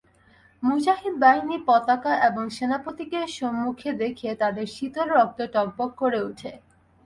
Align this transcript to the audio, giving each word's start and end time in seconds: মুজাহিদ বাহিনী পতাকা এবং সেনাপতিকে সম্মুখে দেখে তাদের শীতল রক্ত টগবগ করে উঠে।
মুজাহিদ 0.63 1.15
বাহিনী 1.19 1.57
পতাকা 1.67 2.13
এবং 2.27 2.43
সেনাপতিকে 2.57 3.19
সম্মুখে 3.37 3.89
দেখে 4.01 4.29
তাদের 4.41 4.67
শীতল 4.75 5.07
রক্ত 5.17 5.39
টগবগ 5.53 5.89
করে 6.01 6.19
উঠে। 6.29 6.51